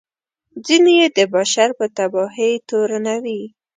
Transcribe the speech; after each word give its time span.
ځینې 0.65 0.91
یې 0.99 1.07
د 1.17 1.19
بشر 1.33 1.69
په 1.79 1.85
تباهي 1.97 2.51
تورنوي. 2.69 3.41